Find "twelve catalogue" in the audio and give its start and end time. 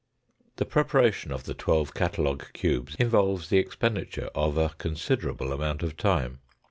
1.53-2.45